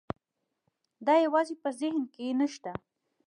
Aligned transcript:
دا 1.05 1.15
یوازې 1.25 1.55
په 1.63 1.69
ذهن 1.79 2.03
کې 2.13 2.27
نه 2.39 2.47
شته. 2.53 2.71